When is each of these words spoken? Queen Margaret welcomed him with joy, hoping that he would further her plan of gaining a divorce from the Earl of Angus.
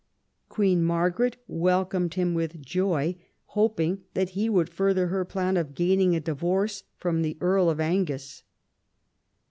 Queen 0.49 0.83
Margaret 0.83 1.37
welcomed 1.47 2.15
him 2.15 2.33
with 2.33 2.59
joy, 2.59 3.17
hoping 3.45 4.01
that 4.15 4.29
he 4.29 4.49
would 4.49 4.67
further 4.67 5.09
her 5.09 5.23
plan 5.23 5.57
of 5.57 5.75
gaining 5.75 6.15
a 6.15 6.19
divorce 6.19 6.81
from 6.97 7.21
the 7.21 7.37
Earl 7.39 7.69
of 7.69 7.79
Angus. 7.79 8.41